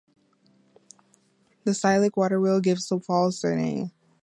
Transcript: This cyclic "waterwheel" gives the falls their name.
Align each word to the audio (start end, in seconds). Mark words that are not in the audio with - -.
This 1.63 1.79
cyclic 1.79 2.17
"waterwheel" 2.17 2.59
gives 2.59 2.89
the 2.89 2.99
falls 2.99 3.39
their 3.43 3.55
name. 3.55 3.91